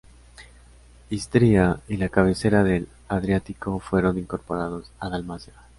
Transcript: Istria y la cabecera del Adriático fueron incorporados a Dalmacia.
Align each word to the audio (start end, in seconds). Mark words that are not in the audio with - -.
Istria 1.11 1.79
y 1.87 1.97
la 1.97 2.09
cabecera 2.09 2.63
del 2.63 2.87
Adriático 3.07 3.79
fueron 3.79 4.17
incorporados 4.17 4.91
a 4.99 5.09
Dalmacia. 5.09 5.53